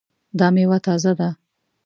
[0.39, 1.29] دا میوه تازه ده؟